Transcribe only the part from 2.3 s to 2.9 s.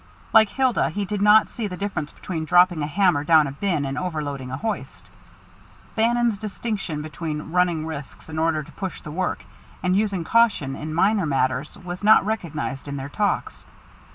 dropping a